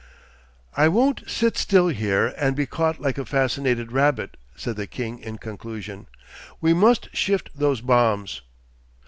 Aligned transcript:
'I 0.77 0.87
won't 0.87 1.29
sit 1.29 1.57
still 1.57 1.89
here 1.89 2.33
and 2.35 2.55
be 2.55 2.65
caught 2.65 2.99
like 2.99 3.19
a 3.19 3.23
fascinated 3.25 3.91
rabbit,' 3.91 4.35
said 4.55 4.75
the 4.75 4.87
king 4.87 5.19
in 5.19 5.37
conclusion. 5.37 6.07
'We 6.59 6.73
must 6.73 7.15
shift 7.15 7.51
those 7.53 7.81
bombs. 7.81 8.41